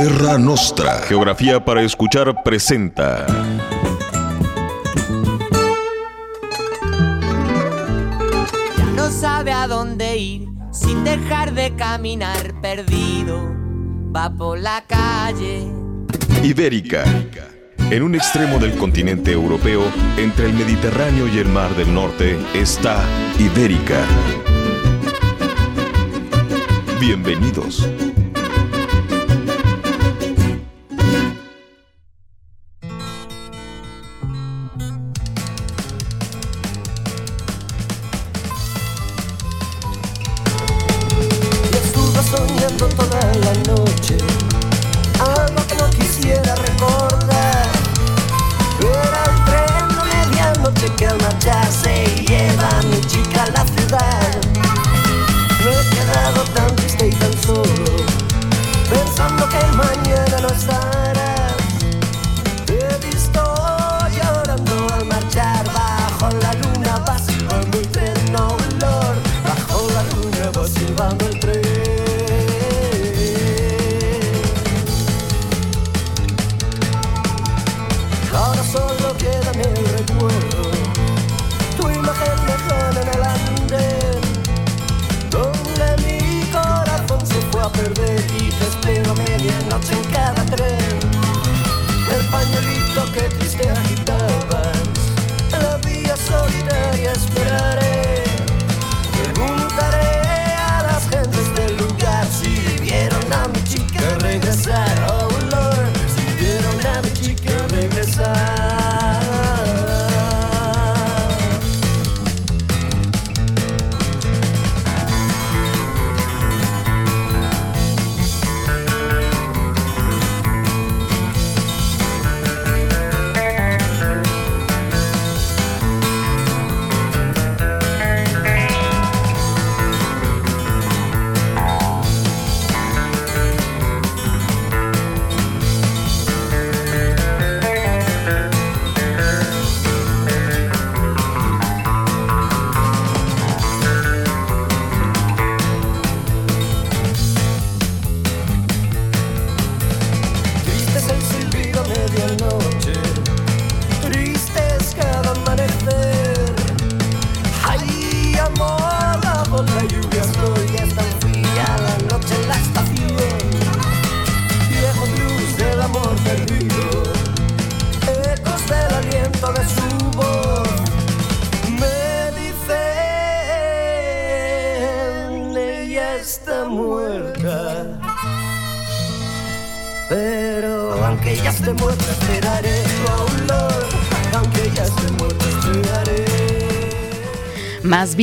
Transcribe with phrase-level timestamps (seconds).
[0.00, 0.98] Terra Nostra.
[1.06, 3.26] Geografía para escuchar presenta.
[8.78, 13.54] Ya no sabe a dónde ir sin dejar de caminar perdido.
[14.16, 15.70] Va por la calle.
[16.44, 17.04] Ibérica.
[17.90, 19.82] En un extremo del continente europeo,
[20.16, 23.04] entre el Mediterráneo y el Mar del Norte, está
[23.38, 24.00] Ibérica.
[26.98, 27.86] Bienvenidos.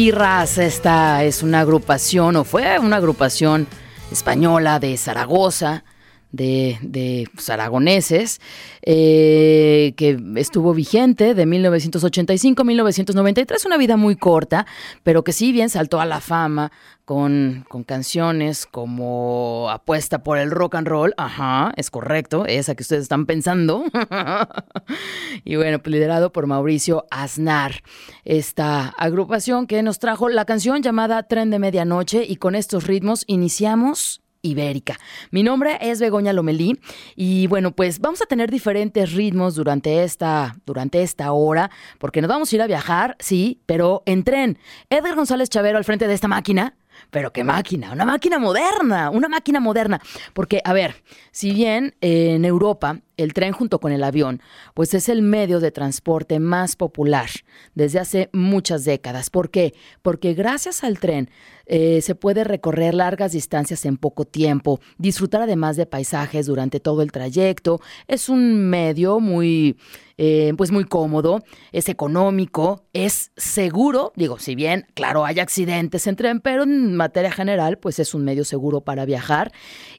[0.08, 3.68] Más Birras, esta es una agrupación, o fue una agrupación
[4.10, 5.84] española de Zaragoza,
[6.32, 8.42] de, de aragoneses,
[8.82, 14.66] eh, que estuvo vigente de 1985 a 1993, una vida muy corta,
[15.04, 16.72] pero que sí bien saltó a la fama
[17.06, 22.84] con, con canciones como Apuesta por el Rock and Roll, ajá, es correcto, esa que
[22.84, 23.86] ustedes están pensando,
[25.46, 27.84] y bueno, pues, liderado por Mauricio Aznar,
[28.26, 33.24] esta agrupación que nos trajo la canción llamada Tren de Medianoche y con estos ritmos
[33.28, 34.98] iniciamos Ibérica.
[35.32, 36.80] Mi nombre es Begoña Lomelí
[37.16, 42.30] y bueno, pues vamos a tener diferentes ritmos durante esta, durante esta hora, porque nos
[42.30, 44.58] vamos a ir a viajar, sí, pero en tren.
[44.90, 46.76] Edgar González Chavero al frente de esta máquina.
[47.12, 50.02] Pero qué máquina, una máquina moderna, una máquina moderna.
[50.34, 54.42] Porque, a ver, si bien en Europa el tren junto con el avión,
[54.74, 57.30] pues es el medio de transporte más popular
[57.76, 59.30] desde hace muchas décadas.
[59.30, 59.74] ¿Por qué?
[60.02, 61.30] Porque gracias al tren
[61.66, 67.02] eh, se puede recorrer largas distancias en poco tiempo, disfrutar además de paisajes durante todo
[67.02, 67.82] el trayecto.
[68.08, 69.78] Es un medio muy,
[70.18, 71.44] eh, pues muy cómodo,
[71.74, 74.14] es económico, es seguro.
[74.16, 78.24] Digo, si bien, claro, hay accidentes en tren, pero en materia general, pues es un
[78.24, 79.52] medio seguro para viajar.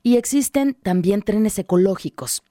[0.02, 2.42] Y existen también trenes ecológicos.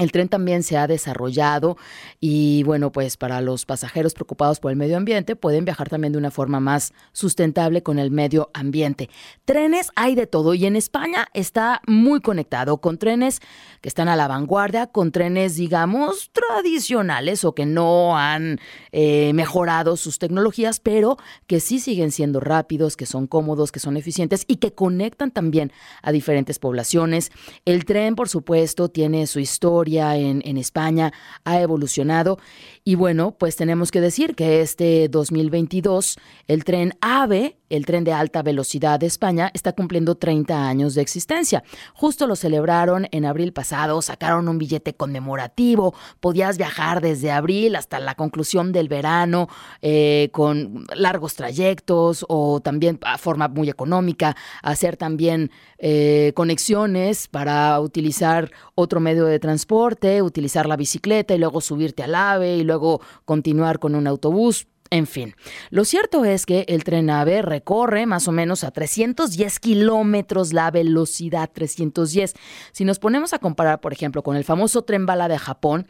[0.00, 1.76] El tren también se ha desarrollado
[2.20, 6.18] y bueno, pues para los pasajeros preocupados por el medio ambiente pueden viajar también de
[6.18, 9.10] una forma más sustentable con el medio ambiente.
[9.44, 13.40] Trenes hay de todo y en España está muy conectado con trenes
[13.82, 18.58] que están a la vanguardia, con trenes digamos tradicionales o que no han
[18.92, 23.98] eh, mejorado sus tecnologías, pero que sí siguen siendo rápidos, que son cómodos, que son
[23.98, 27.30] eficientes y que conectan también a diferentes poblaciones.
[27.66, 31.12] El tren, por supuesto, tiene su historia en, España
[31.44, 32.38] ha evolucionado.
[32.84, 36.16] Y bueno, pues tenemos que decir que este 2022
[36.48, 41.02] el tren AVE, el tren de alta velocidad de España, está cumpliendo 30 años de
[41.02, 41.62] existencia.
[41.94, 48.00] Justo lo celebraron en abril pasado, sacaron un billete conmemorativo, podías viajar desde abril hasta
[48.00, 49.48] la conclusión del verano
[49.82, 57.80] eh, con largos trayectos o también a forma muy económica, hacer también eh, conexiones para
[57.80, 59.79] utilizar otro medio de transporte,
[60.22, 64.66] utilizar la bicicleta y luego subirte al AVE y luego continuar con un autobús.
[64.92, 65.36] En fin,
[65.70, 70.70] lo cierto es que el tren AVE recorre más o menos a 310 kilómetros la
[70.72, 72.34] velocidad 310.
[72.72, 75.86] Si nos ponemos a comparar, por ejemplo, con el famoso tren bala de Japón,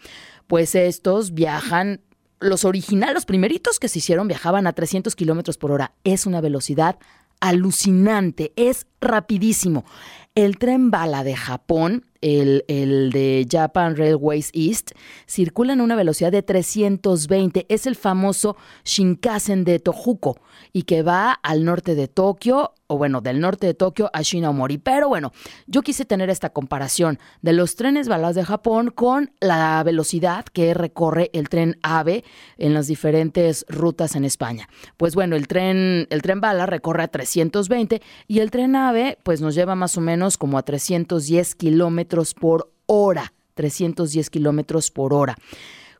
[0.46, 2.02] pues estos viajan
[2.40, 5.92] los originales, los primeritos que se hicieron viajaban a 300 kilómetros por hora.
[6.04, 6.98] Es una velocidad
[7.40, 9.86] alucinante, es rapidísimo.
[10.34, 14.92] El tren bala de Japón, el, el, de Japan Railways East,
[15.26, 17.66] circula en una velocidad de 320.
[17.68, 20.36] Es el famoso Shinkansen de Tohoku
[20.72, 24.78] y que va al norte de Tokio, o bueno, del norte de Tokio a Shinaomori.
[24.78, 25.32] Pero bueno,
[25.66, 30.74] yo quise tener esta comparación de los trenes balas de Japón con la velocidad que
[30.74, 32.24] recorre el tren AVE
[32.58, 34.68] en las diferentes rutas en España.
[34.96, 39.40] Pues bueno, el tren, el tren bala recorre a 320 y el tren AVE pues
[39.40, 43.32] nos lleva más o menos como a 310 kilómetros por hora.
[43.54, 45.36] 310 kilómetros por hora.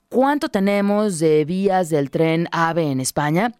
[0.09, 3.53] ¿Cuánto tenemos de vías del tren AVE en España?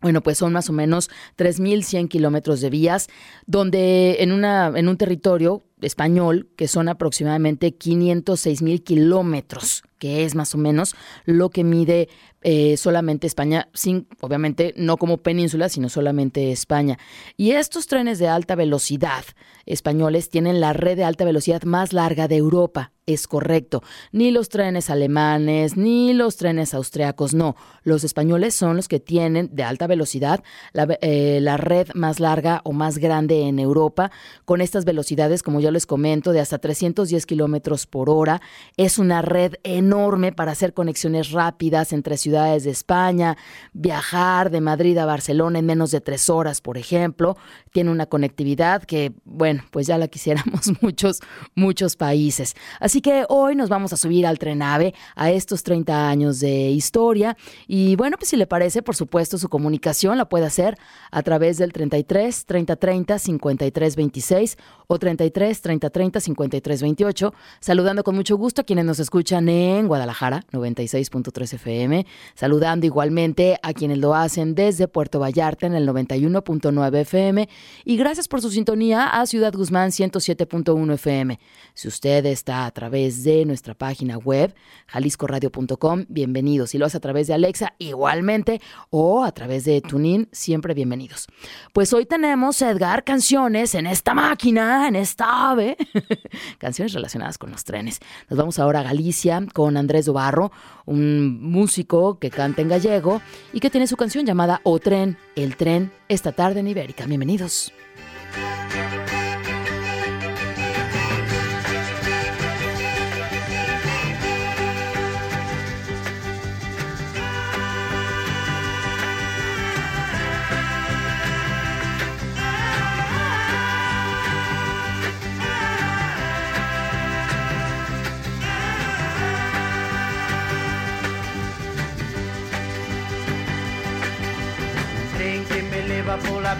[0.00, 3.08] Bueno, pues son más o menos 3.100 kilómetros de vías,
[3.46, 10.34] donde en, una, en un territorio español que son aproximadamente 506 mil kilómetros, que es
[10.34, 12.08] más o menos lo que mide
[12.40, 16.98] eh, solamente España, sin, obviamente no como península, sino solamente España.
[17.36, 19.24] Y estos trenes de alta velocidad
[19.66, 22.92] españoles tienen la red de alta velocidad más larga de Europa.
[23.12, 23.82] Es correcto.
[24.12, 27.56] Ni los trenes alemanes, ni los trenes austriacos, no.
[27.82, 32.60] Los españoles son los que tienen de alta velocidad la, eh, la red más larga
[32.62, 34.12] o más grande en Europa,
[34.44, 38.40] con estas velocidades, como ya les comento, de hasta 310 kilómetros por hora.
[38.76, 43.36] Es una red enorme para hacer conexiones rápidas entre ciudades de España,
[43.72, 47.36] viajar de Madrid a Barcelona en menos de tres horas, por ejemplo.
[47.72, 51.20] Tiene una conectividad que, bueno, pues ya la quisiéramos muchos,
[51.56, 52.54] muchos países.
[52.78, 57.36] Así que hoy nos vamos a subir al Trenave a estos 30 años de historia.
[57.66, 60.76] Y bueno, pues si le parece, por supuesto, su comunicación la puede hacer
[61.10, 67.34] a través del 33 30 30 53 26 o 33 30 30 53 28.
[67.60, 72.06] Saludando con mucho gusto a quienes nos escuchan en Guadalajara, 96.3 FM.
[72.34, 77.48] Saludando igualmente a quienes lo hacen desde Puerto Vallarta en el 91.9 FM.
[77.84, 81.38] Y gracias por su sintonía a Ciudad Guzmán 107.1 FM.
[81.74, 84.52] Si usted está a través de nuestra página web,
[84.88, 86.66] jaliscoradio.com, bienvenido.
[86.66, 88.60] Si lo hace a través de Alexa, igualmente,
[88.90, 91.28] o a través de TuneIn, siempre bienvenidos.
[91.72, 95.76] Pues hoy tenemos, Edgar, canciones en esta máquina, en esta ave,
[96.58, 98.00] canciones relacionadas con los trenes.
[98.28, 100.50] Nos vamos ahora a Galicia con Andrés Dobarro,
[100.84, 103.22] un músico que canta en gallego
[103.52, 107.06] y que tiene su canción llamada O Tren, el tren, esta tarde en Ibérica.
[107.06, 107.72] Bienvenidos.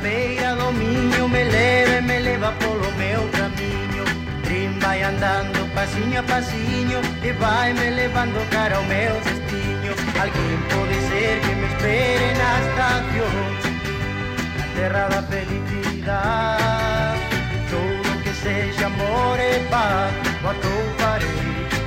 [0.02, 4.04] Beira do miño Me leva me leva polo meu camiño.
[4.42, 9.92] Trim vai andando pasiño a pasiño E vai me levando cara ao meu destino.
[10.20, 13.70] Alguén pode ser que me espere na estación.
[14.56, 17.20] Na terra da felicidade
[17.70, 21.28] Todo que sexa amor e paz O atouparei,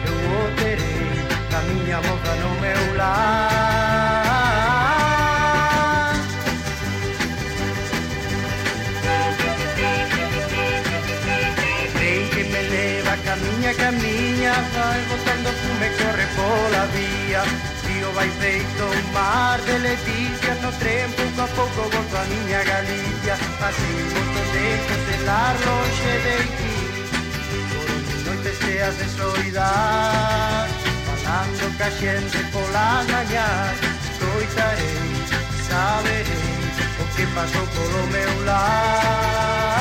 [0.08, 1.12] eu o terei
[1.51, 3.73] Na miña moza no meu lar
[13.74, 17.44] que camiña Vai botando fume corre pola vía.
[17.86, 22.63] Río vai feito un mar de leticias No tren pouco a pouco volto a miña
[22.63, 23.34] Galicia.
[23.34, 26.75] Así un montón de castelar longe de ti
[27.74, 30.68] Por onde noites teas de soidar
[31.08, 33.77] Falando ca xente pola mañás
[34.12, 35.12] Escoitarei,
[35.68, 36.62] saberei
[37.01, 39.73] O que pasou polo meu lar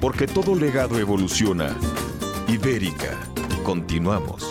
[0.00, 1.74] Porque todo legado evoluciona.
[2.46, 3.18] Ibérica.
[3.64, 4.44] Continuamos.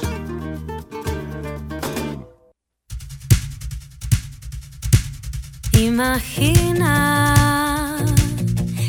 [5.72, 7.36] Imagina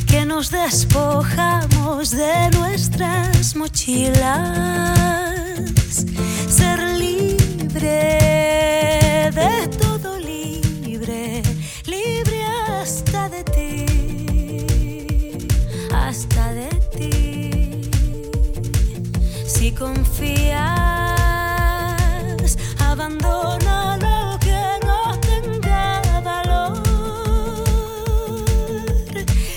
[0.08, 5.38] que nos despojamos de nuestras mochilas.
[19.78, 20.58] Confías,
[22.80, 26.82] abandona lo que no tenga valor.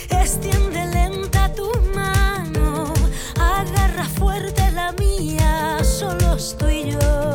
[0.10, 2.94] Extiende lenta tu mano,
[3.40, 7.32] agarra fuerte la mía, solo estoy yo.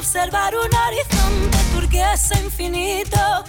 [0.00, 3.44] observar un horizonte turquesa infinito, a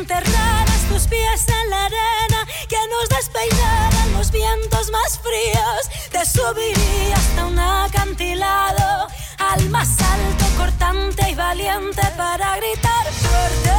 [0.00, 7.16] enterraras tus pies en la arena, que nos despeinaran los vientos más fríos, te subiría
[7.16, 13.76] hasta un acantilado, al más alto, cortante y valiente para gritar fuerte.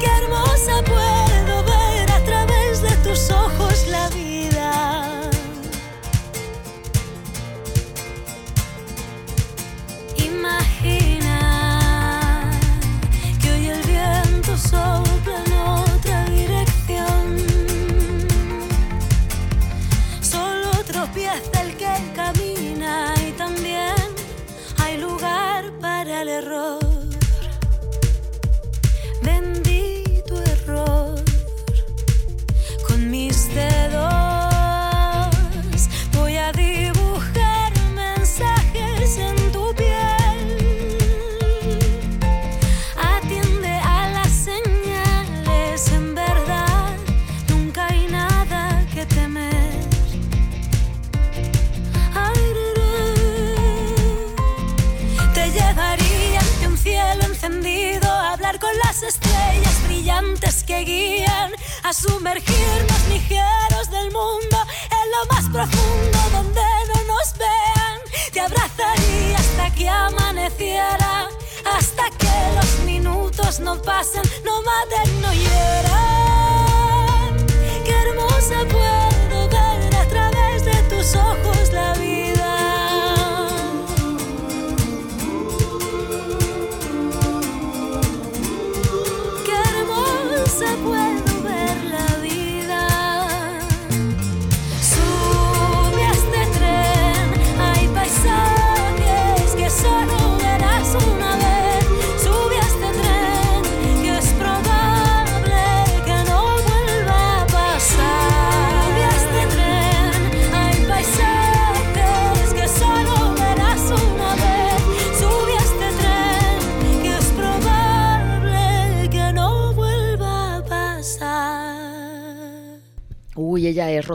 [0.00, 4.57] Qué hermosa puedo ver a través de tus ojos la vida.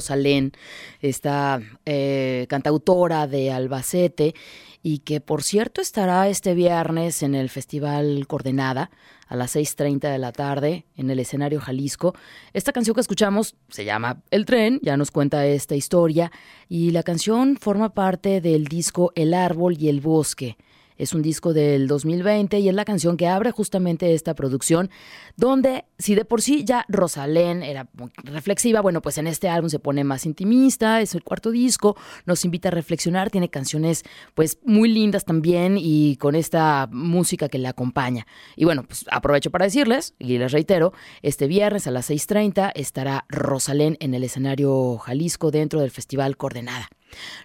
[0.03, 0.51] Rosalén,
[1.00, 4.36] esta eh, cantautora de Albacete
[4.81, 8.91] y que por cierto estará este viernes en el Festival Coordenada
[9.27, 12.15] a las 6.30 de la tarde en el escenario Jalisco.
[12.51, 16.33] Esta canción que escuchamos se llama El tren, ya nos cuenta esta historia
[16.67, 20.57] y la canción forma parte del disco El árbol y el bosque
[20.97, 24.89] es un disco del 2020 y es la canción que abre justamente esta producción,
[25.35, 27.89] donde si de por sí ya Rosalén era
[28.23, 31.95] reflexiva, bueno, pues en este álbum se pone más intimista, es el cuarto disco,
[32.25, 37.57] nos invita a reflexionar, tiene canciones pues muy lindas también y con esta música que
[37.57, 38.25] le acompaña.
[38.55, 43.25] Y bueno, pues aprovecho para decirles, y les reitero, este viernes a las 6.30 estará
[43.29, 46.89] Rosalén en el escenario Jalisco dentro del Festival Coordenada.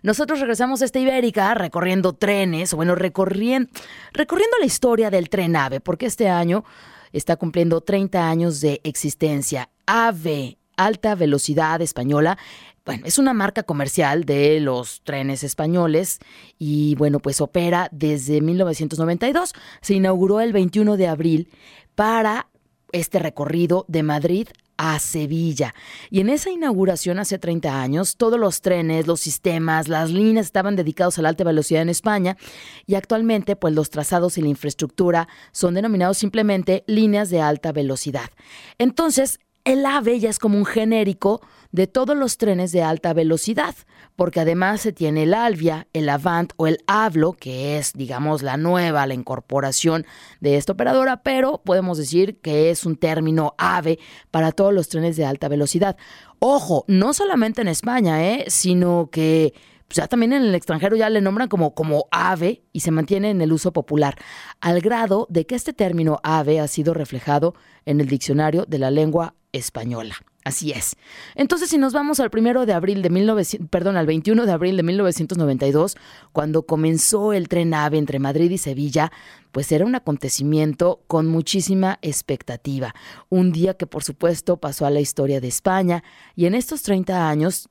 [0.02, 3.70] Nosotros regresamos a esta Ibérica recorriendo trenes, o bueno, recorriendo,
[4.12, 6.64] recorriendo la historia del tren AVE, porque este año
[7.12, 9.70] está cumpliendo 30 años de existencia.
[9.86, 12.38] AVE, Alta Velocidad Española.
[12.84, 16.20] Bueno, es una marca comercial de los trenes españoles
[16.58, 19.52] y bueno, pues opera desde 1992.
[19.82, 21.48] Se inauguró el 21 de abril
[21.94, 22.48] para
[22.92, 24.48] este recorrido de Madrid
[24.78, 25.74] a Sevilla.
[26.08, 30.76] Y en esa inauguración hace 30 años, todos los trenes, los sistemas, las líneas estaban
[30.76, 32.38] dedicados a la alta velocidad en España
[32.86, 38.30] y actualmente pues los trazados y la infraestructura son denominados simplemente líneas de alta velocidad.
[38.78, 43.74] Entonces, el AVE ya es como un genérico de todos los trenes de alta velocidad,
[44.16, 48.56] porque además se tiene el Alvia, el Avant o el Avlo, que es, digamos, la
[48.56, 50.06] nueva, la incorporación
[50.40, 53.98] de esta operadora, pero podemos decir que es un término AVE
[54.30, 55.96] para todos los trenes de alta velocidad.
[56.38, 58.44] Ojo, no solamente en España, ¿eh?
[58.48, 59.54] sino que
[59.90, 63.40] ya también en el extranjero ya le nombran como, como ave y se mantiene en
[63.40, 64.16] el uso popular,
[64.60, 67.54] al grado de que este término ave ha sido reflejado
[67.86, 70.14] en el diccionario de la lengua española.
[70.48, 70.96] Así es.
[71.34, 74.78] Entonces, si nos vamos al primero de abril de 1900, perdón, al 21 de abril
[74.78, 75.98] de 1992,
[76.32, 79.12] cuando comenzó el tren AVE entre Madrid y Sevilla,
[79.52, 82.94] pues era un acontecimiento con muchísima expectativa.
[83.28, 86.02] Un día que, por supuesto, pasó a la historia de España
[86.34, 87.68] y en estos 30 años,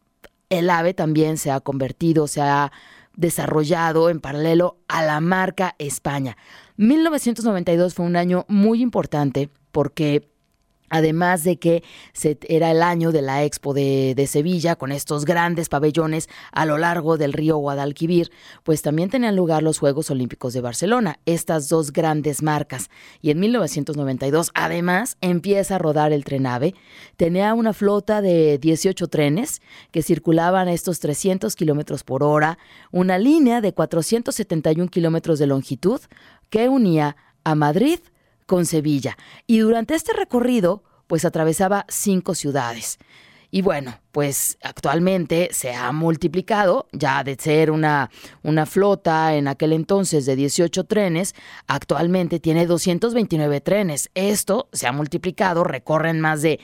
[0.52, 2.72] el AVE también se ha convertido, se ha
[3.16, 6.38] desarrollado en paralelo a la marca España.
[6.76, 10.30] 1992 fue un año muy importante porque
[10.90, 11.84] Además de que
[12.48, 16.78] era el año de la Expo de, de, Sevilla, con estos grandes pabellones a lo
[16.78, 18.32] largo del río Guadalquivir,
[18.64, 22.90] pues también tenían lugar los Juegos Olímpicos de Barcelona, estas dos grandes marcas.
[23.22, 26.74] Y en 1992, además, empieza a rodar el Trenave.
[27.18, 32.58] Tenía una flota de 18 trenes que circulaban a estos 300 kilómetros por hora,
[32.92, 36.00] una línea de 471 kilómetros de longitud
[36.50, 38.00] que unía a Madrid,
[38.48, 39.16] con Sevilla.
[39.46, 42.98] Y durante este recorrido, pues atravesaba cinco ciudades.
[43.50, 48.10] Y bueno, pues actualmente se ha multiplicado, ya de ser una,
[48.44, 51.34] una flota en aquel entonces de 18 trenes,
[51.66, 54.10] actualmente tiene 229 trenes.
[54.16, 56.60] Esto se ha multiplicado, recorren más de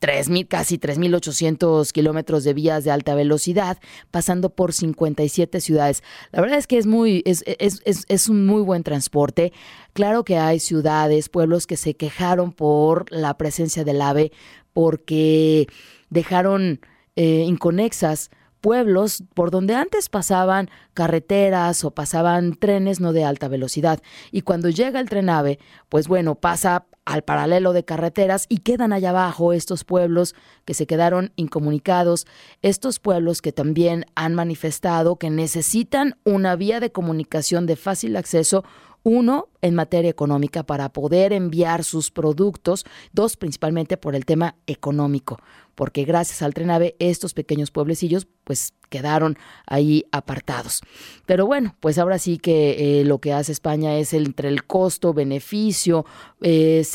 [0.00, 3.78] 3.000, casi 3.800 kilómetros de vías de alta velocidad,
[4.10, 6.02] pasando por 57 ciudades.
[6.30, 9.52] La verdad es que es, muy, es, es, es, es, un muy buen transporte.
[9.92, 14.32] Claro que hay ciudades, pueblos que se quejaron por la presencia del AVE,
[14.72, 15.66] porque
[16.10, 16.80] dejaron
[17.16, 18.30] eh, inconexas
[18.60, 24.00] pueblos por donde antes pasaban carreteras o pasaban trenes no de alta velocidad.
[24.30, 28.92] Y cuando llega el tren AVE, pues bueno, pasa al paralelo de carreteras y quedan
[28.92, 30.34] allá abajo estos pueblos
[30.66, 32.26] que se quedaron incomunicados,
[32.60, 38.62] estos pueblos que también han manifestado que necesitan una vía de comunicación de fácil acceso
[39.02, 42.84] uno, en materia económica para poder enviar sus productos.
[43.12, 45.38] Dos, principalmente por el tema económico,
[45.74, 50.80] porque gracias al Trenave estos pequeños pueblecillos pues quedaron ahí apartados.
[51.26, 56.06] Pero bueno, pues ahora sí que eh, lo que hace España es entre el costo-beneficio,
[56.40, 56.86] eh,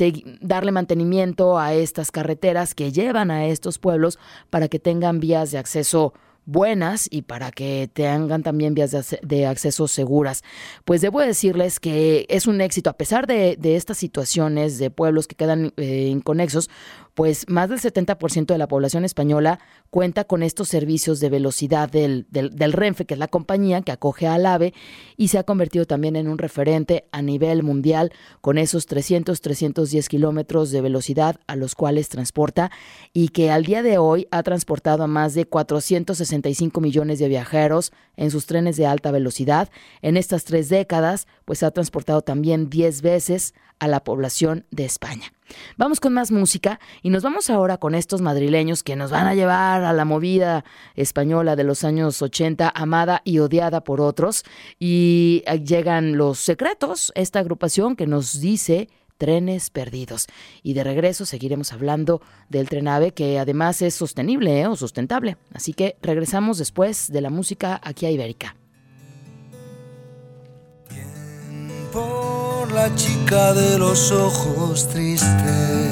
[0.41, 5.59] darle mantenimiento a estas carreteras que llevan a estos pueblos para que tengan vías de
[5.59, 6.13] acceso
[6.45, 10.43] buenas y para que tengan también vías de, acceso seguras.
[10.85, 15.35] Pues debo decirles que es un éxito, a pesar de, estas situaciones de pueblos que
[15.35, 16.69] quedan eh, inconexos,
[17.13, 22.25] pues más del 70% de la población española cuenta con estos servicios de velocidad del,
[22.29, 24.73] del, Renfe, que es la compañía que acoge al AVE
[25.15, 30.09] y se ha convertido también en un referente a nivel mundial con esos 300, 310
[30.09, 32.71] kilómetros de velocidad a los cuales transporta
[33.13, 37.93] y que al día de hoy ha transportado a más de 465 millones de viajeros
[38.15, 39.69] en sus trenes de alta velocidad.
[40.01, 45.33] En estas tres décadas, pues ha transportado también 10 veces a la población de España.
[45.77, 49.35] Vamos con más música y nos vamos ahora con estos madrileños que nos van a
[49.35, 50.63] llevar a la movida
[50.95, 54.43] española de los años 80, amada y odiada por otros.
[54.79, 60.27] Y llegan Los Secretos, esta agrupación que nos dice trenes perdidos.
[60.63, 64.67] Y de regreso seguiremos hablando del trenave que además es sostenible ¿eh?
[64.67, 65.37] o sustentable.
[65.53, 68.55] Así que regresamos después de la música aquí a Ibérica.
[71.93, 72.22] por
[72.73, 75.91] la chica de los ojos tristes.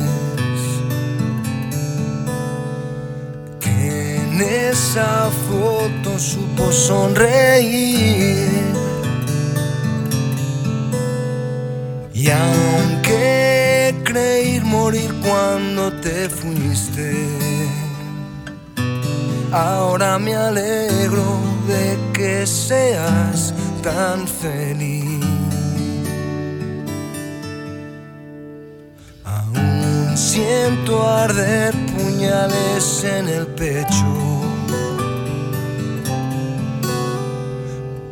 [3.60, 8.50] Que en esa foto supo sonreír.
[12.14, 17.28] Y aunque creí morir cuando te fuiste,
[19.52, 25.11] ahora me alegro de que seas tan feliz.
[30.16, 34.06] Siento arder puñales en el pecho.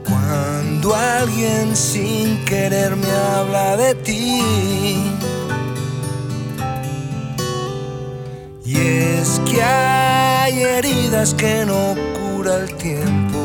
[0.08, 4.42] Cuando alguien sin querer me habla de ti.
[8.66, 13.40] Y es que hay heridas que no cura el tiempo.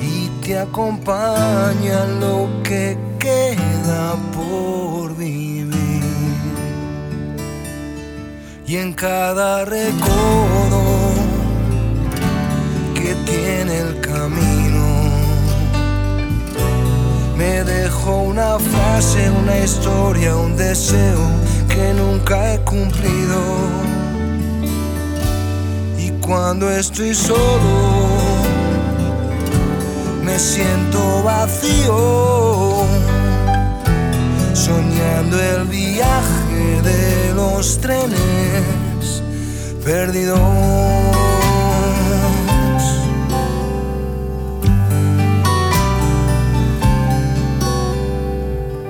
[0.00, 5.51] Y te acompaña lo que queda por vivir
[8.72, 10.82] y en cada recodo
[12.94, 14.86] que tiene el camino
[17.36, 21.20] me dejó una frase, una historia, un deseo
[21.68, 23.42] que nunca he cumplido.
[25.98, 28.08] Y cuando estoy solo,
[30.24, 32.86] me siento vacío,
[34.54, 36.41] soñando el viaje
[36.82, 39.22] de los trenes
[39.84, 40.38] perdidos.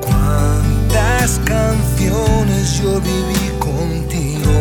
[0.00, 4.52] Cuántas canciones yo viví contigo.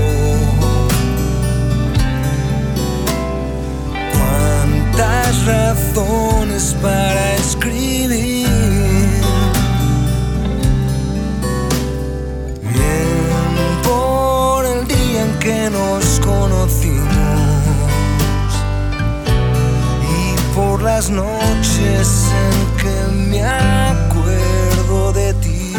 [4.13, 8.40] Cuántas razones para escribir.
[15.41, 17.01] Que nos conocimos
[20.03, 25.73] y por las noches en que me acuerdo de ti.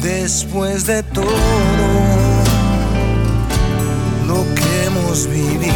[0.00, 1.24] Después de todo
[4.28, 5.74] lo que hemos vivido,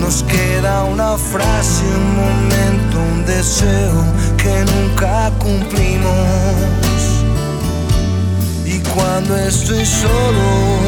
[0.00, 4.04] nos queda una frase, un momento, un deseo
[4.36, 6.89] que nunca cumplimos
[9.00, 10.78] cuando estoy solo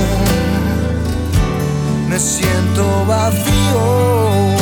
[2.09, 4.57] me siento vacío,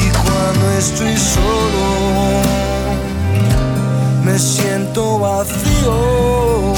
[0.05, 1.85] Y cuando estoy solo
[4.25, 6.76] me siento vacío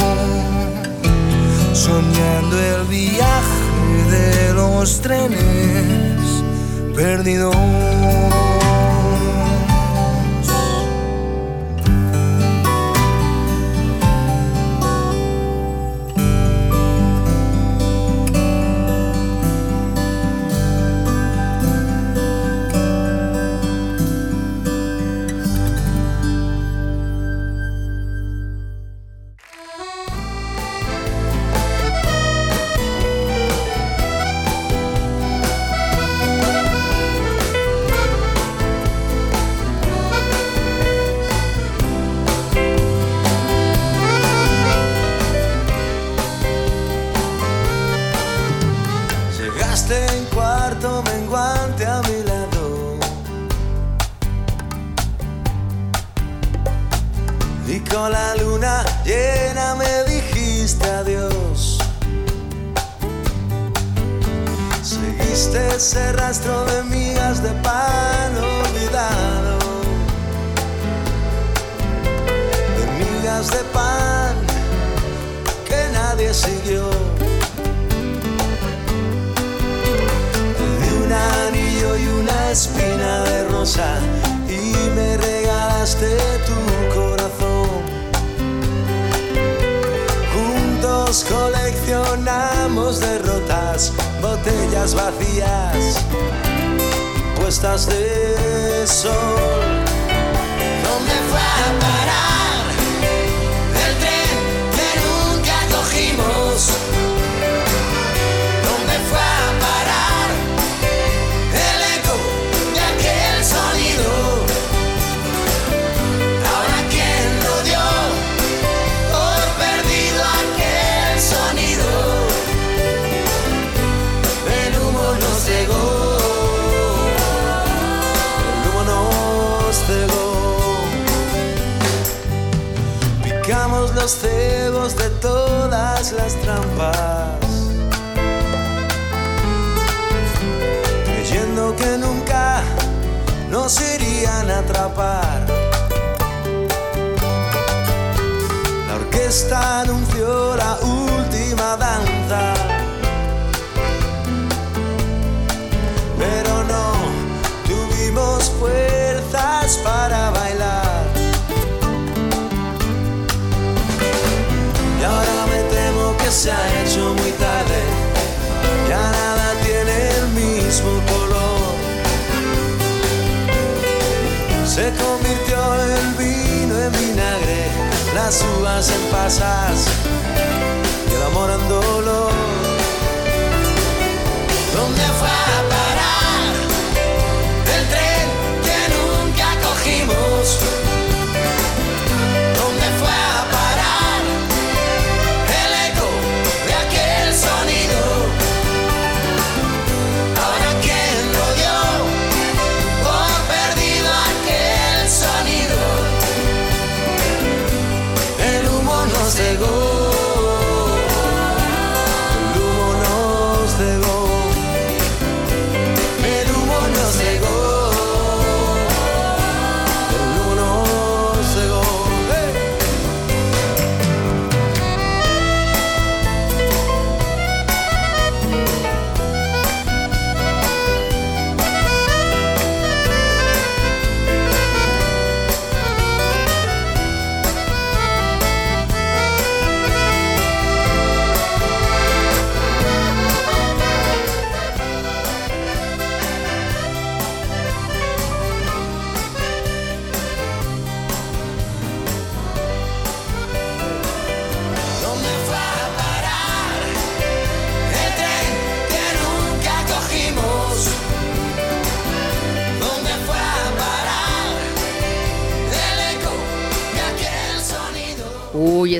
[1.89, 6.21] soñando el viaje de los trenes
[6.95, 7.57] perdidos.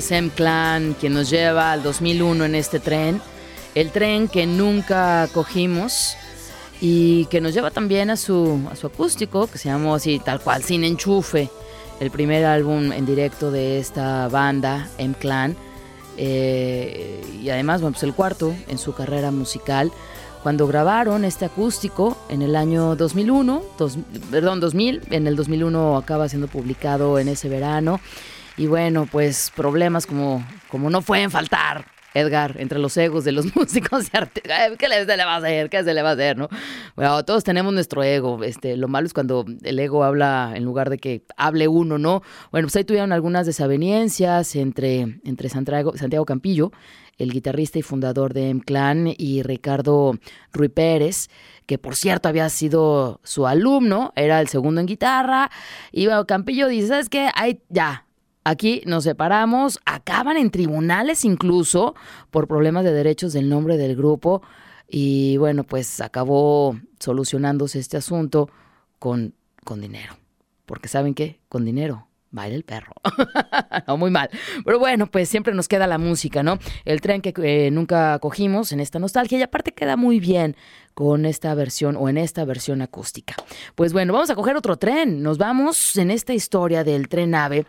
[0.09, 3.21] Uy, es M-Clan quien nos lleva al 2001 en este tren.
[3.75, 6.17] El tren que nunca cogimos
[6.81, 10.41] y que nos lleva también a su, a su acústico, que se llamó así tal
[10.41, 11.51] cual, Sin Enchufe,
[12.01, 15.57] el primer álbum en directo de esta banda, M-Clan.
[16.17, 19.93] eh, y además, bueno, pues el cuarto en su carrera musical.
[20.43, 23.99] Cuando grabaron este acústico en el año 2001, dos-
[24.31, 28.01] perdón, 2000, en el 2001 acaba siendo publicado en ese verano.
[28.59, 33.55] Y bueno, pues problemas como, como no pueden faltar, Edgar, entre los egos de los
[33.57, 34.73] músicos y artistas.
[34.77, 35.71] ¿Qué se le va a hacer?
[35.71, 36.49] ¿Qué se le va a hacer, no?
[36.97, 38.43] Bueno, todos tenemos nuestro ego.
[38.43, 42.23] Este, lo malo es cuando el ego habla en lugar de que hable uno, ¿no?
[42.51, 46.73] Bueno, pues ahí tuvieron algunas desavenencias entre, entre Santiago, Santiago Campillo,
[47.17, 50.19] el guitarrista y fundador de M-Clan, y Ricardo
[50.53, 51.29] Rui Pérez,
[51.67, 55.49] que por cierto había sido su alumno, era el segundo en guitarra.
[55.93, 57.29] Y bueno, Campillo dice, ¿sabes qué?
[57.35, 58.08] Ahí ya,
[58.49, 61.95] Aquí nos separamos, acaban en tribunales incluso
[62.31, 64.41] por problemas de derechos del nombre del grupo
[64.89, 68.49] y bueno, pues acabó solucionándose este asunto
[68.99, 69.35] con,
[69.65, 70.17] con dinero.
[70.65, 71.41] Porque ¿saben qué?
[71.51, 72.95] Con dinero baila el perro.
[73.87, 74.31] no, muy mal.
[74.65, 76.59] Pero bueno, pues siempre nos queda la música, ¿no?
[76.87, 80.57] El tren que eh, nunca cogimos en esta nostalgia y aparte queda muy bien
[80.95, 83.35] con esta versión o en esta versión acústica.
[83.75, 85.23] Pues bueno, vamos a coger otro tren.
[85.23, 87.67] Nos vamos en esta historia del tren AVE.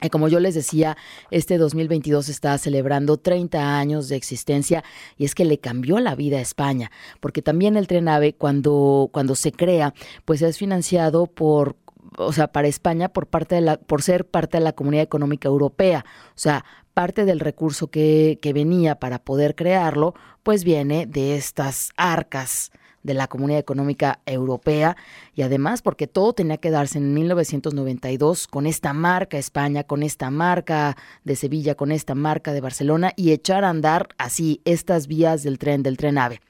[0.00, 0.96] Y como yo les decía,
[1.30, 4.84] este 2022 está celebrando 30 años de existencia
[5.16, 9.10] y es que le cambió la vida a España, porque también el Tren AVE cuando,
[9.12, 11.76] cuando se crea, pues es financiado por
[12.16, 15.48] o sea, para España por parte de la, por ser parte de la Comunidad Económica
[15.48, 16.04] Europea.
[16.30, 21.90] O sea, parte del recurso que, que venía para poder crearlo, pues viene de estas
[21.96, 22.72] arcas
[23.08, 24.96] de la Comunidad Económica Europea
[25.34, 30.30] y además porque todo tenía que darse en 1992 con esta marca España, con esta
[30.30, 30.94] marca
[31.24, 35.58] de Sevilla, con esta marca de Barcelona y echar a andar así estas vías del
[35.58, 36.40] tren, del tren AVE.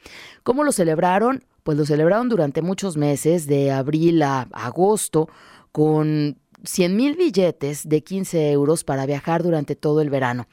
[0.42, 1.44] ¿Cómo lo celebraron?
[1.62, 5.28] Pues lo celebraron durante muchos meses, de abril a agosto,
[5.70, 10.48] con 100 mil billetes de 15 euros para viajar durante todo el verano.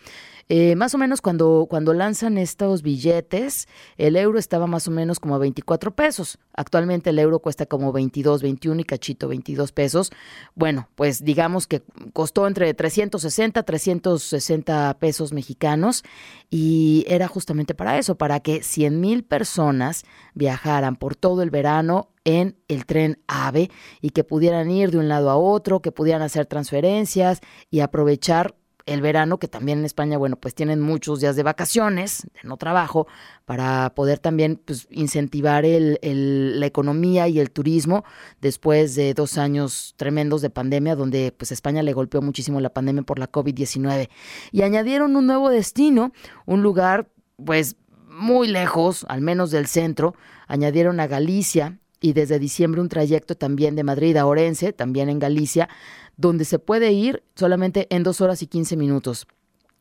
[0.47, 5.19] Eh, más o menos cuando, cuando lanzan estos billetes, el euro estaba más o menos
[5.19, 6.37] como a 24 pesos.
[6.53, 10.11] Actualmente el euro cuesta como 22, 21 y cachito 22 pesos.
[10.53, 11.81] Bueno, pues digamos que
[12.13, 16.03] costó entre 360, 360 pesos mexicanos
[16.51, 20.05] y era justamente para eso, para que 100 mil personas
[20.35, 25.07] viajaran por todo el verano en el tren AVE y que pudieran ir de un
[25.07, 30.17] lado a otro, que pudieran hacer transferencias y aprovechar el verano, que también en España,
[30.17, 33.07] bueno, pues tienen muchos días de vacaciones, de no trabajo,
[33.45, 38.03] para poder también pues, incentivar el, la economía y el turismo
[38.41, 43.01] después de dos años tremendos de pandemia, donde pues España le golpeó muchísimo la pandemia
[43.03, 44.09] por la COVID-19.
[44.51, 46.11] Y añadieron un nuevo destino,
[46.45, 47.09] un lugar
[47.43, 50.15] pues muy lejos, al menos del centro,
[50.47, 55.17] añadieron a Galicia y desde diciembre un trayecto también de Madrid a Orense, también en
[55.17, 55.69] Galicia,
[56.17, 59.25] donde se puede ir solamente en dos horas y quince minutos.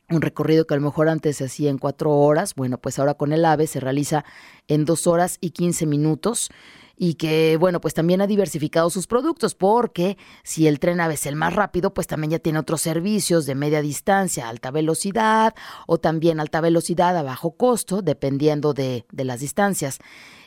[0.09, 3.13] Un recorrido que a lo mejor antes se hacía en cuatro horas, bueno, pues ahora
[3.13, 4.25] con el AVE se realiza
[4.69, 6.49] en dos horas y quince minutos
[6.97, 11.27] y que, bueno, pues también ha diversificado sus productos, porque si el tren AVE es
[11.27, 15.55] el más rápido, pues también ya tiene otros servicios de media distancia, alta velocidad
[15.87, 19.99] o también alta velocidad a bajo costo, dependiendo de, de las distancias.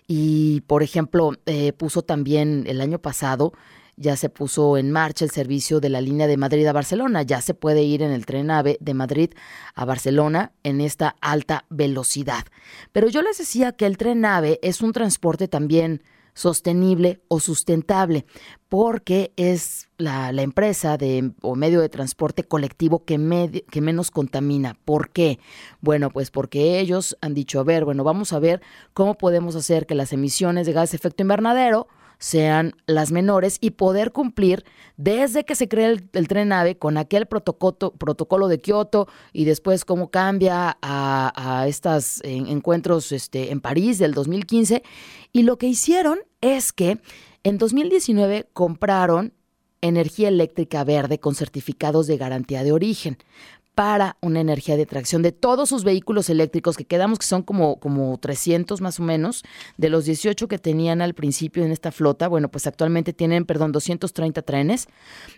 [0.07, 3.53] Y, por ejemplo, eh, puso también el año pasado
[3.97, 7.23] ya se puso en marcha el servicio de la línea de Madrid a Barcelona.
[7.23, 9.31] Ya se puede ir en el tren AVE de Madrid
[9.73, 12.45] a Barcelona en esta alta velocidad.
[12.91, 16.03] Pero yo les decía que el tren AVE es un transporte también
[16.37, 18.27] sostenible o sustentable,
[18.69, 24.77] porque es la, empresa de, o medio de transporte colectivo que, que menos contamina.
[24.85, 25.39] ¿Por qué?
[25.81, 28.61] Bueno, pues porque ellos han dicho, a ver, bueno, vamos a ver
[28.93, 31.87] cómo podemos hacer que las emisiones de gas de efecto invernadero
[32.19, 34.63] sean las menores y poder cumplir
[34.95, 39.85] desde que se crea el, tren AVE con aquel protocolo, protocolo de Kioto y después
[39.85, 44.83] cómo cambia a, estos encuentros este, en París del 2015.
[45.31, 46.99] Y lo que hicieron es que
[47.43, 49.33] en 2019 compraron
[49.81, 53.17] energía eléctrica verde con certificados de garantía de origen
[53.77, 57.79] para una energía de tracción de todos sus vehículos eléctricos, que quedamos que son como,
[57.79, 59.43] como 300 más o menos,
[59.77, 63.71] de los 18 que tenían al principio en esta flota, bueno, pues actualmente tienen, perdón,
[63.71, 64.87] 230 trenes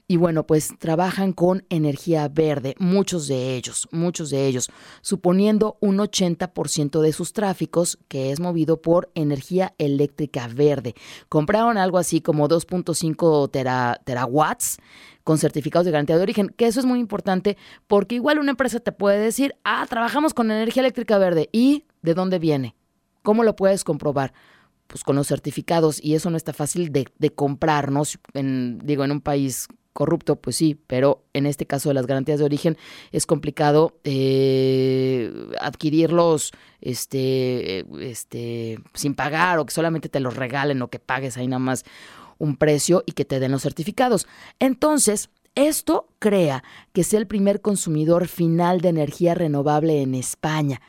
[0.07, 4.69] y bueno, pues trabajan con energía verde, muchos de ellos, muchos de ellos,
[5.01, 10.95] suponiendo un 80% de sus tráficos que es movido por energía eléctrica verde.
[11.27, 14.77] Compraron algo así como 2.5 terawatts
[15.29, 18.79] con certificados de garantía de origen, que eso es muy importante porque igual una empresa
[18.79, 21.49] te puede decir, ah, trabajamos con energía eléctrica verde.
[21.51, 22.73] ¿Y de dónde viene?
[23.21, 24.33] ¿Cómo lo puedes comprobar?
[24.87, 28.01] Pues con los certificados y eso no está fácil de, comprar, ¿no?
[28.33, 32.39] En, digo, en un país corrupto, pues sí, pero en este caso de las garantías
[32.39, 32.75] de origen
[33.11, 40.89] es complicado eh, adquirirlos este, este, sin pagar o que solamente te los regalen o
[40.89, 41.85] que pagues ahí nada más
[42.39, 44.27] un precio y que te den los certificados.
[44.59, 50.81] Entonces, esto crea que sea el primer consumidor final de energía renovable en España.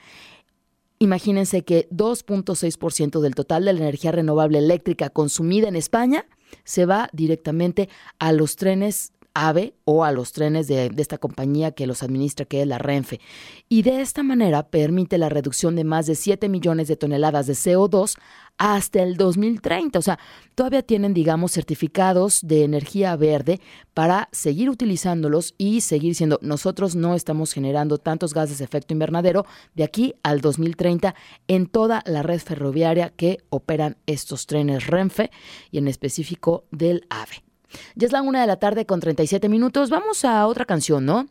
[0.98, 6.26] Imagínense que 2.6% del total de la energía renovable eléctrica consumida en España
[6.64, 11.86] se va directamente a los trenes AVE o a los trenes de, esta compañía que
[11.86, 13.20] los administra, que es la Renfe.
[13.68, 17.54] Y de esta manera permite la reducción de más de 7 millones de toneladas de
[17.54, 18.16] CO2
[18.58, 19.98] hasta el 2030.
[19.98, 20.18] O sea,
[20.54, 23.60] todavía tienen, digamos, certificados de energía verde
[23.94, 29.46] para seguir utilizándolos y seguir siendo, nosotros no estamos generando tantos gases de efecto invernadero
[29.74, 31.14] de aquí al 2030
[31.48, 35.30] en toda la red ferroviaria que operan estos trenes Renfe
[35.70, 37.49] y en específico del AVE.
[37.94, 39.90] Ya es la una de la tarde con 37 minutos.
[39.90, 41.28] Vamos a otra canción, ¿no?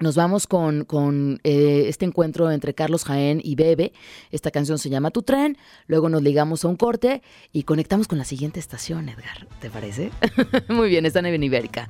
[0.00, 3.92] Nos vamos con, con eh, este encuentro entre Carlos Jaén y Bebe.
[4.30, 5.58] Esta canción se llama Tu tren.
[5.86, 7.22] Luego nos ligamos a un corte
[7.52, 9.46] y conectamos con la siguiente estación, Edgar.
[9.60, 10.10] ¿Te parece?
[10.68, 11.86] Muy bien, está en Ibérica.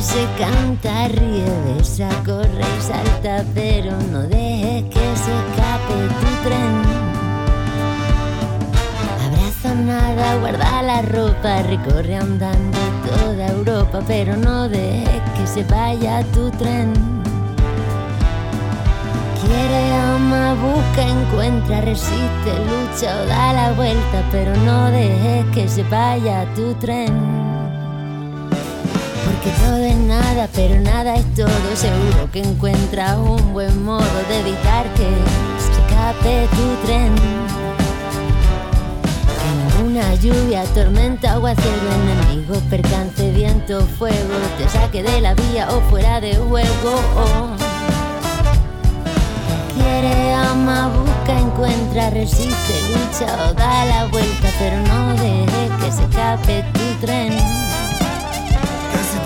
[0.00, 7.06] Se canta, ríe, besa, corre y salta, pero no dejes que se escape tu tren.
[10.40, 16.92] guarda la ropa, recorre andando toda Europa, pero no dejes que se vaya tu tren.
[19.40, 25.82] Quiere, ama, busca, encuentra, resiste, lucha o da la vuelta, pero no dejes que se
[25.84, 27.65] vaya tu tren.
[29.26, 31.48] Porque todo es nada, pero nada es todo.
[31.74, 35.08] Seguro que encuentra un buen modo de evitar que
[35.58, 37.12] se escape tu tren.
[39.42, 45.80] Que ninguna lluvia, tormenta, aguacero, enemigo, percance, viento, fuego, te saque de la vía o
[45.90, 46.94] fuera de juego.
[49.74, 56.02] Quiere, ama, busca, encuentra, resiste, lucha o da la vuelta, pero no dejes que se
[56.04, 57.75] escape tu tren.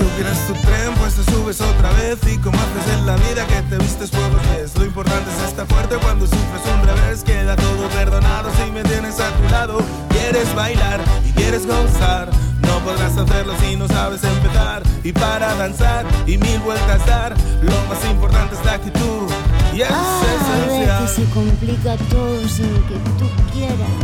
[0.00, 2.18] Tú quieres tu tren, pues te subes otra vez.
[2.32, 5.48] Y como haces en la vida que te vistes por los pies Lo importante es
[5.50, 7.22] estar fuerte cuando sufres un revés.
[7.22, 9.78] Queda todo perdonado si me tienes a tu lado.
[10.08, 12.30] Quieres bailar y quieres gozar.
[12.62, 14.82] No podrás hacerlo si no sabes empezar.
[15.04, 19.28] Y para danzar y mil vueltas dar Lo más importante es la actitud.
[19.74, 21.02] Y es A esencial.
[21.02, 23.96] veces se complica todo sin que tú quieras.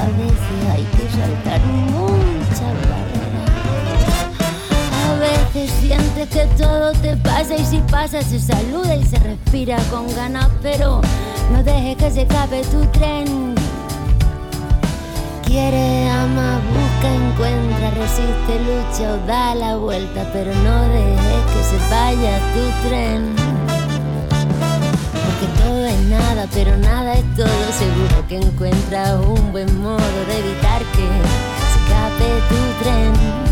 [0.00, 3.19] A veces hay que saltar muchas barreras.
[5.52, 10.06] Veces sientes que todo te pasa y si pasa se saluda y se respira con
[10.14, 11.00] ganas, pero
[11.50, 13.56] no dejes que se escape tu tren.
[15.44, 21.90] Quiere, ama, busca, encuentra, resiste, lucha o da la vuelta, pero no dejes que se
[21.90, 23.34] vaya tu tren.
[25.12, 27.72] Porque todo es nada, pero nada es todo.
[27.76, 29.98] Seguro que encuentras un buen modo
[30.28, 31.08] de evitar que
[31.58, 33.49] se escape tu tren.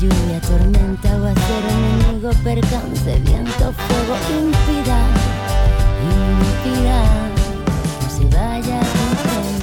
[0.00, 4.98] Que ninguna lluvia, tormenta, aguacero, enemigo, percance, viento, fuego impida,
[6.08, 7.00] impida
[8.00, 9.54] que se vaya tu tren.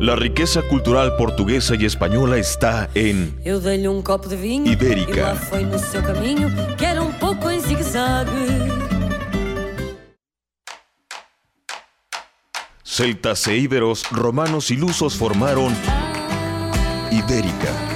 [0.00, 5.12] La riqueza cultural portuguesa y española está en Eu dei-lhe um copo de vinho Ibérica.
[5.12, 8.30] E lá foi no seu caminho Que era um pouco em zigue-zague
[12.82, 15.72] celtas e íberos, romanos y lusos formaron
[17.10, 17.89] Ibérica.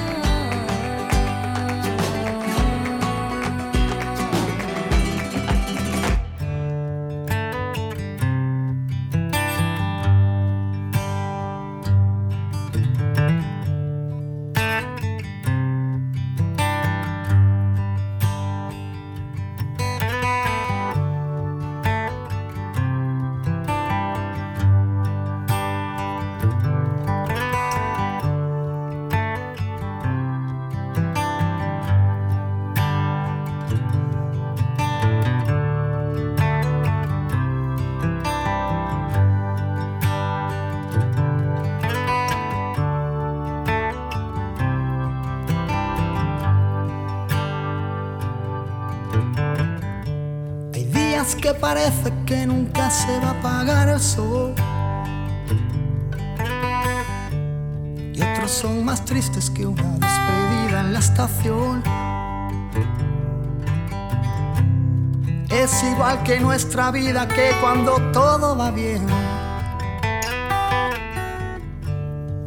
[66.54, 69.04] Nuestra vida que cuando todo va bien.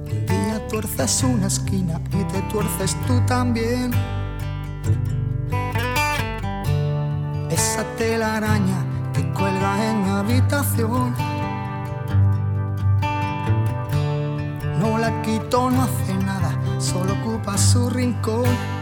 [0.09, 3.91] Un día tuerces una esquina y te tuerces tú también.
[7.49, 8.79] esa telaraña
[9.13, 11.13] que cuelga en habitación.
[14.79, 18.76] No la quito, no hace nada, solo ocupa su rincón.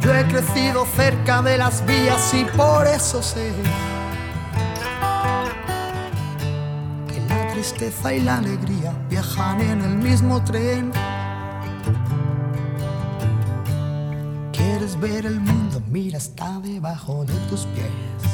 [0.00, 3.52] Yo he crecido cerca de las vías y por eso sé
[7.06, 10.90] que la tristeza y la alegría viajan en el mismo tren.
[14.52, 15.82] ¿Quieres ver el mundo?
[15.88, 18.29] Mira, está debajo de tus pies.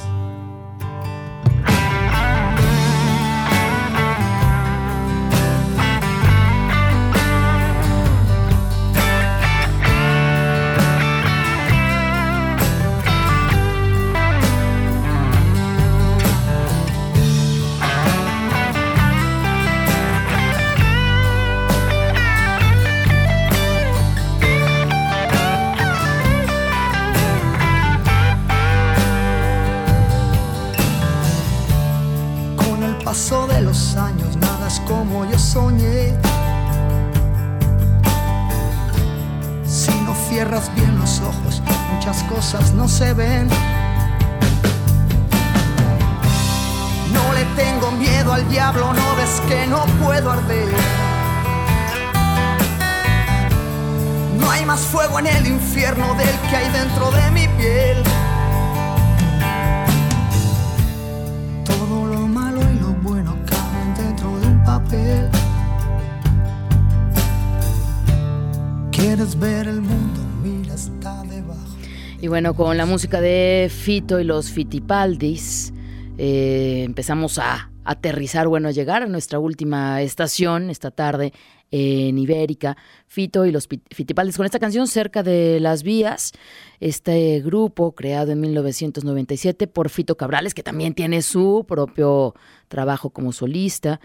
[72.55, 75.73] Con la música de Fito y los Fitipaldis,
[76.17, 81.33] eh, empezamos a aterrizar, bueno, llegar a nuestra última estación esta tarde
[81.71, 82.77] en Ibérica,
[83.07, 86.33] Fito y los Fitipaldis, con esta canción cerca de las vías,
[86.79, 92.35] este grupo creado en 1997 por Fito Cabrales, que también tiene su propio
[92.69, 94.01] trabajo como solista.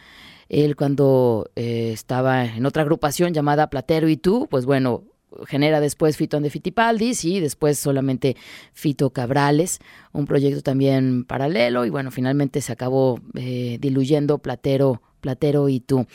[0.49, 5.03] Él cuando eh, estaba en otra agrupación llamada Platero y tú, pues bueno,
[5.45, 8.35] genera después Fito de Fitipaldis y después solamente
[8.73, 9.79] Fito Cabrales,
[10.11, 16.07] un proyecto también paralelo y bueno, finalmente se acabó eh, diluyendo Platero Platero y tú.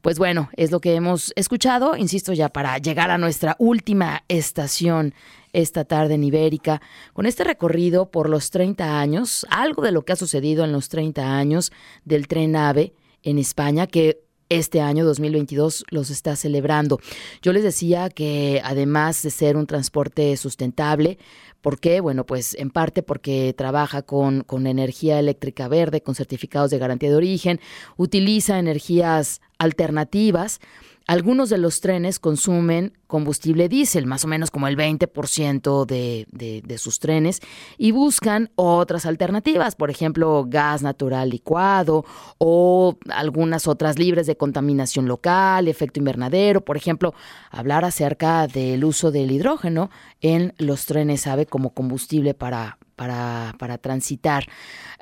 [0.00, 5.14] Pues bueno, es lo que hemos escuchado, insisto ya para llegar a nuestra última estación
[5.52, 6.80] esta tarde en Ibérica,
[7.12, 10.88] con este recorrido por los 30 años, algo de lo que ha sucedido en los
[10.88, 11.72] 30 años
[12.04, 14.22] del tren AVE en España, que
[14.58, 17.00] este año 2022 los está celebrando.
[17.40, 21.18] Yo les decía que además de ser un transporte sustentable,
[21.62, 22.00] ¿por qué?
[22.00, 27.08] Bueno, pues en parte porque trabaja con, con energía eléctrica verde, con certificados de garantía
[27.08, 27.60] de origen,
[27.96, 30.60] utiliza energías alternativas
[31.06, 36.78] algunos de los trenes consumen combustible diésel, más o menos como el 20% de, de,
[36.78, 37.40] sus trenes,
[37.76, 42.04] y buscan otras alternativas, por ejemplo, gas natural licuado
[42.38, 47.12] o algunas otras libres de contaminación local, efecto invernadero, por ejemplo,
[47.50, 49.90] hablar acerca del uso del hidrógeno
[50.22, 54.44] en los trenes AVE como combustible para, para, para transitar.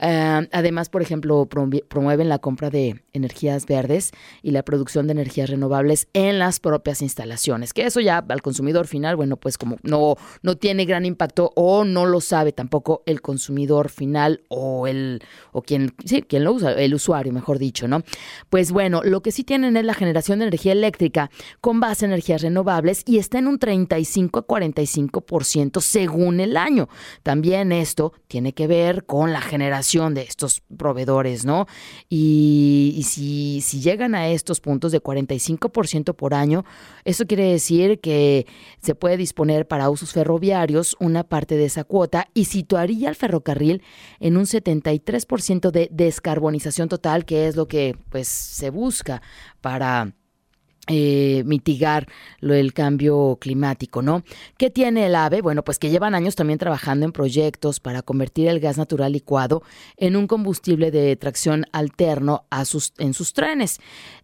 [0.00, 5.50] Eh, además, por ejemplo, promueven la compra de energías verdes y la producción de energías
[5.50, 10.16] renovables en las propias instalaciones, que eso ya al consumidor final, bueno, pues como no,
[10.42, 15.22] no tiene gran impacto o no lo sabe tampoco el consumidor final o el
[15.52, 18.02] o quien, sí, quien lo usa, el usuario, mejor dicho, ¿no?
[18.48, 21.30] Pues bueno, lo que sí tienen es la generación de energía eléctrica
[21.60, 26.88] con base en energías renovables y está en un 35 a 45% según el año.
[27.22, 31.66] También esto tiene que ver con la generación de estos proveedores, ¿no?
[32.08, 36.64] Y, si, llegan a estos puntos de 45% por año,
[37.04, 38.46] eso quiere decir que
[38.80, 43.82] se puede disponer para usos ferroviarios una parte de esa cuota y situaría al ferrocarril
[44.20, 49.20] en un 73% de descarbonización total, que es lo que pues se busca
[49.60, 50.14] para
[50.92, 52.08] eh, mitigar
[52.40, 54.24] lo, el cambio climático, ¿no?
[54.58, 55.40] ¿Qué tiene el AVE?
[55.40, 59.62] Bueno, pues que llevan años también trabajando en proyectos para convertir el gas natural licuado
[59.96, 62.64] en un combustible de tracción alterno a
[62.98, 63.78] en sus trenes.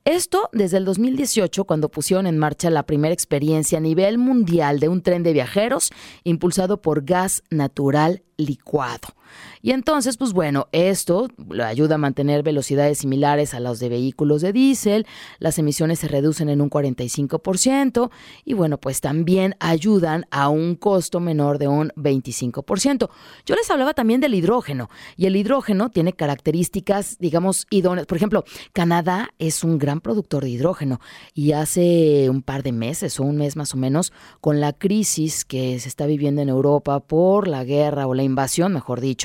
[0.05, 4.89] Esto desde el 2018, cuando pusieron en marcha la primera experiencia a nivel mundial de
[4.89, 5.93] un tren de viajeros
[6.25, 9.16] impulsado por gas natural licuado.
[9.62, 11.29] Y entonces, pues bueno, esto
[11.62, 15.07] ayuda a mantener velocidades similares a las de vehículos de diésel,
[15.39, 18.11] las emisiones se reducen en un 45%
[18.45, 23.09] y bueno, pues también ayudan a un costo menor de un 25%.
[23.45, 28.07] Yo les hablaba también del hidrógeno y el hidrógeno tiene características, digamos, idóneas.
[28.07, 31.01] Por ejemplo, Canadá es un gran productor de hidrógeno
[31.35, 35.45] y hace un par de meses o un mes más o menos, con la crisis
[35.45, 39.16] que se está viviendo en Europa por la guerra o la invasión, mejor dicho,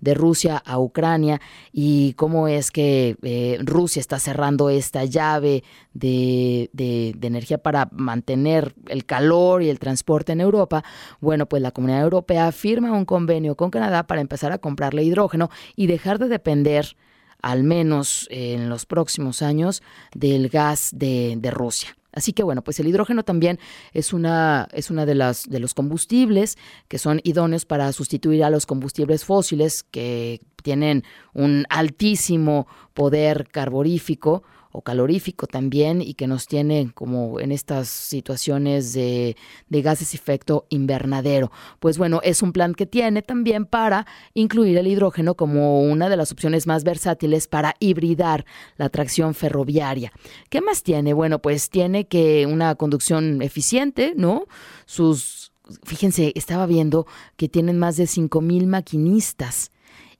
[0.00, 1.40] de Rusia a Ucrania
[1.72, 8.74] y cómo es que eh, Rusia está cerrando esta llave de, de, energía para mantener
[8.88, 10.84] el calor y el transporte en Europa,
[11.20, 15.50] bueno, pues la Comunidad Europea firma un convenio con Canadá para empezar a comprarle hidrógeno
[15.76, 16.96] y dejar de depender
[17.42, 19.82] al menos en los próximos años
[20.14, 21.96] del gas de, de Rusia.
[22.18, 23.60] Así que bueno, pues el hidrógeno también
[23.92, 26.58] es una, es una de las de los combustibles
[26.88, 34.42] que son idóneos para sustituir a los combustibles fósiles que tienen un altísimo poder carborífico
[34.72, 39.36] o calorífico también y que nos tiene como en estas situaciones de,
[39.68, 41.50] de gases efecto invernadero.
[41.80, 46.16] Pues bueno, es un plan que tiene también para incluir el hidrógeno como una de
[46.16, 48.44] las opciones más versátiles para hibridar
[48.76, 50.12] la tracción ferroviaria.
[50.50, 51.12] ¿Qué más tiene?
[51.12, 54.46] Bueno, pues tiene que una conducción eficiente, ¿no?
[54.86, 55.52] Sus,
[55.84, 57.06] fíjense, estaba viendo
[57.36, 59.70] que tienen más de 5.000 maquinistas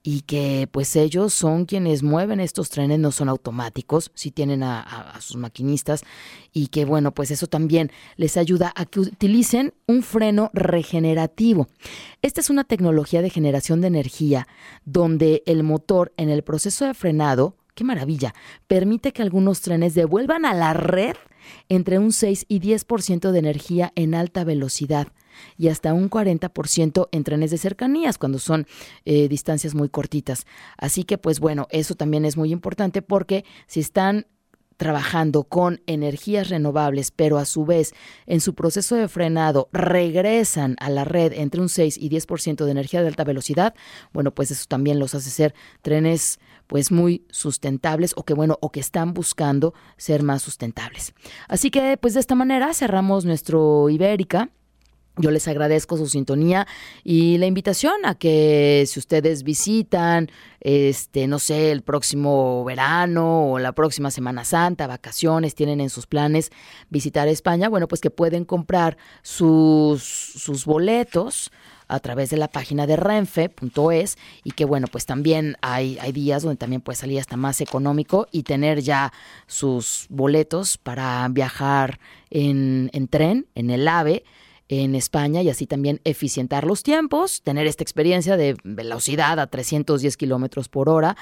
[0.02, 5.18] y que pues ellos son quienes mueven estos trenes, no son automáticos, si tienen a,
[5.20, 6.02] sus maquinistas
[6.52, 11.68] y que bueno, pues eso también les ayuda a que utilicen un freno regenerativo.
[12.22, 14.48] Esta es una tecnología de generación de energía
[14.84, 18.34] donde el motor en el proceso de frenado, qué maravilla,
[18.66, 21.14] permite que algunos trenes devuelvan a la red
[21.68, 25.06] entre un 6 y 10% de energía en alta velocidad
[25.56, 28.66] y hasta un 40% en trenes de cercanías cuando son
[29.04, 30.44] eh, distancias muy cortitas.
[30.76, 34.26] Así que pues bueno, eso también es muy importante porque si están
[34.76, 37.94] trabajando con energías renovables, pero a su vez
[38.26, 42.70] en su proceso de frenado regresan a la red entre un 6 y 10% de
[42.72, 43.76] energía de alta velocidad,
[44.12, 48.70] bueno, pues eso también los hace ser trenes pues muy sustentables o que bueno, o
[48.70, 51.12] que están buscando ser más sustentables.
[51.48, 54.50] Así que pues de esta manera cerramos nuestro Ibérica
[55.18, 56.66] yo les agradezco su sintonía
[57.02, 63.58] y la invitación a que si ustedes visitan, este, no sé, el próximo verano o
[63.58, 66.50] la próxima Semana Santa, vacaciones, tienen en sus planes
[66.88, 71.50] visitar España, bueno, pues que pueden comprar sus, sus boletos
[71.88, 76.42] a través de la página de renfe.es y que bueno, pues también hay, hay días
[76.42, 79.12] donde también puede salir hasta más económico y tener ya
[79.46, 81.98] sus boletos para viajar
[82.30, 84.24] en, en tren, en el AVE
[84.68, 90.16] en España y así también eficientar los tiempos, tener esta experiencia de velocidad a 310
[90.16, 91.16] kilómetros por hora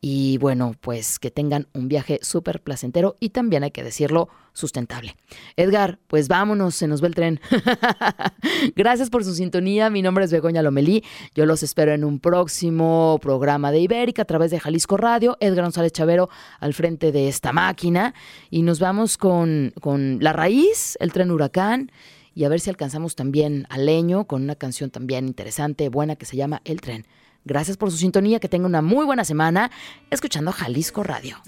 [0.00, 5.16] y bueno, pues que tengan un viaje súper placentero y también hay que decirlo sustentable.
[5.56, 7.40] Edgar, pues vámonos, se nos ve el tren.
[8.76, 13.18] Gracias por su sintonía, mi nombre es Begoña Lomelí, yo los espero en un próximo
[13.22, 16.28] programa de Ibérica a través de Jalisco Radio, Edgar González Chavero
[16.58, 18.14] al frente de esta máquina.
[18.50, 21.92] Y nos vamos con, con La Raíz, el tren huracán
[22.38, 26.24] y a ver si alcanzamos también a Leño con una canción también interesante, buena, que
[26.24, 27.04] se llama El Tren.
[27.44, 29.72] Gracias por su sintonía, que tenga una muy buena semana
[30.08, 31.42] escuchando Jalisco Radio.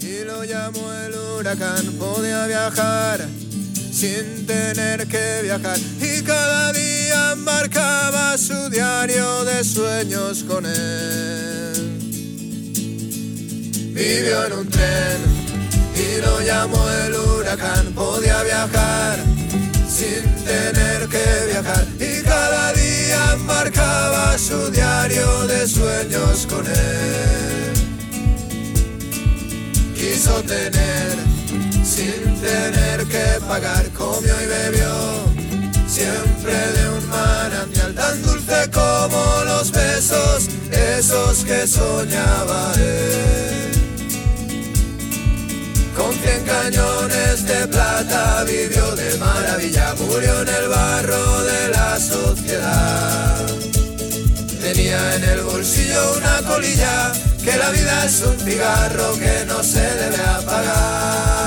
[0.00, 3.28] Y lo llamo el huracán, podía viajar
[3.92, 11.98] sin tener que viajar y cada día marcaba su diario de sueños con él.
[13.92, 15.18] Vivió en un tren
[15.94, 19.37] y lo llamó el huracán, podía viajar
[19.98, 27.72] sin tener que viajar y cada día marcaba su diario de sueños con él.
[29.96, 31.16] Quiso tener
[31.82, 34.94] sin tener que pagar, comió y bebió
[35.88, 43.87] siempre de un manantial tan dulce como los besos, esos que soñaba él.
[45.98, 53.46] Con cien cañones de plata vivió de maravilla, murió en el barro de la sociedad.
[54.60, 57.12] Tenía en el bolsillo una colilla,
[57.44, 61.37] que la vida es un cigarro que no se debe apagar.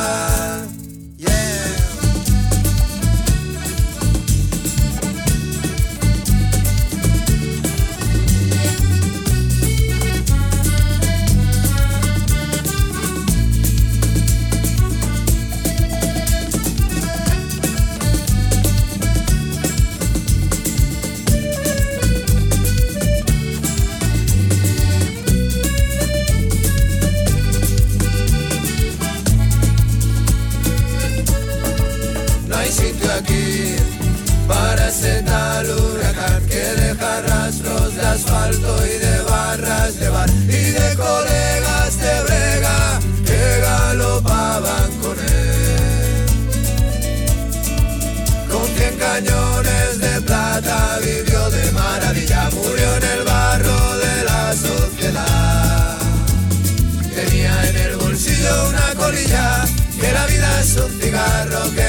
[38.62, 46.26] Y de barras de bar y de colegas de brega que galopaban con él.
[48.52, 55.98] Con cien cañones de plata vivió de maravilla, murió en el barro de la sociedad.
[57.16, 59.66] Tenía en el bolsillo una colilla,
[60.00, 61.81] que la vida es un cigarro que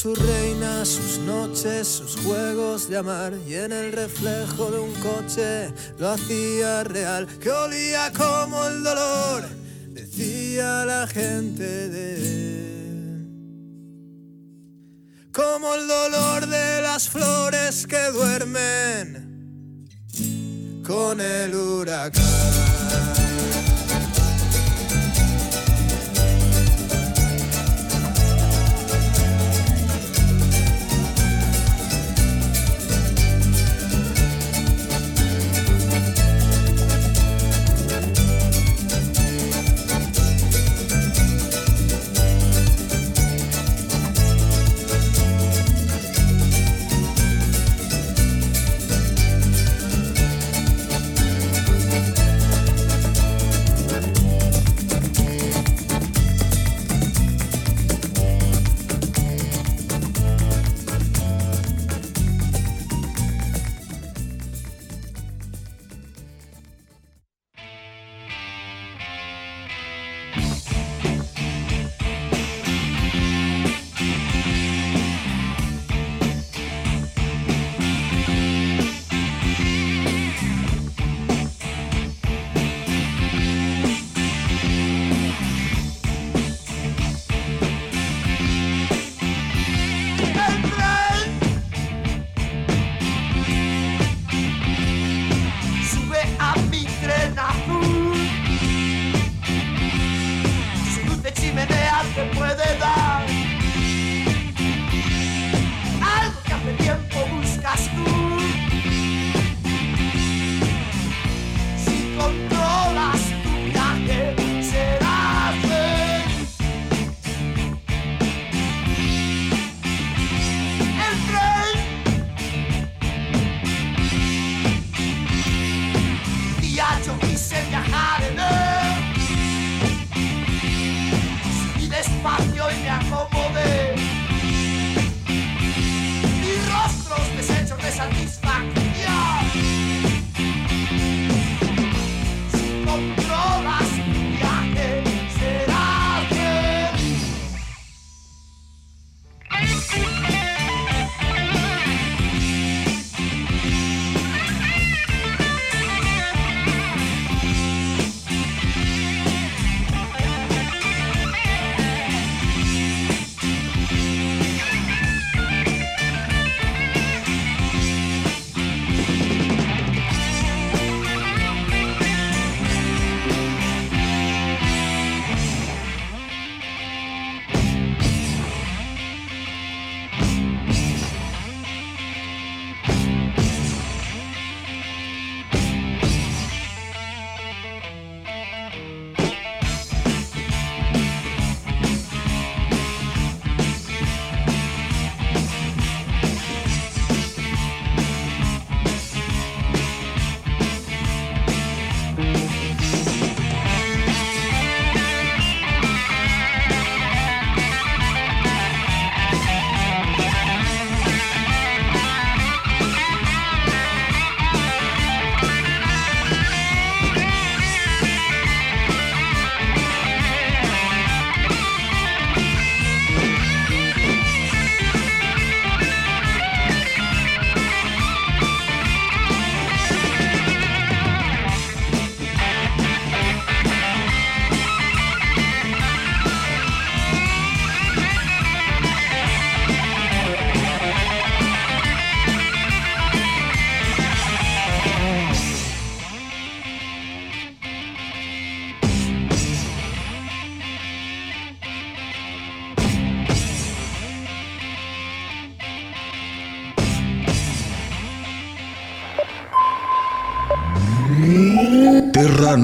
[0.00, 5.74] su reina, sus noches, sus juegos de amar y en el reflejo de un coche
[5.98, 9.46] lo hacía real, que olía como el dolor,
[9.90, 13.26] decía la gente de.
[15.34, 19.86] Como el dolor de las flores que duermen
[20.82, 23.29] con el huracán.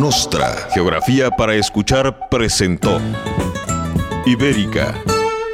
[0.07, 3.01] Nostra, Geografía para Escuchar, presentó
[4.25, 4.95] Ibérica.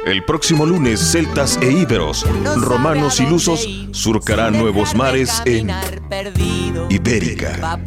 [0.05, 2.23] El próximo lunes, celtas e íberos,
[2.61, 5.71] romanos y lusos surcarán nuevos mares en.
[6.87, 7.79] Ibérica.